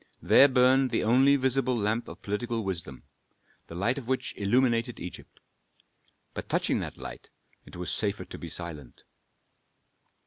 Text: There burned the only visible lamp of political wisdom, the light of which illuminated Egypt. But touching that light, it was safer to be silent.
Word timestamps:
There 0.19 0.47
burned 0.47 0.89
the 0.89 1.03
only 1.03 1.35
visible 1.35 1.77
lamp 1.77 2.07
of 2.07 2.23
political 2.23 2.63
wisdom, 2.63 3.03
the 3.67 3.75
light 3.75 3.99
of 3.99 4.07
which 4.07 4.33
illuminated 4.35 4.99
Egypt. 4.99 5.39
But 6.33 6.49
touching 6.49 6.79
that 6.79 6.97
light, 6.97 7.29
it 7.67 7.75
was 7.75 7.91
safer 7.91 8.25
to 8.25 8.37
be 8.39 8.49
silent. 8.49 9.01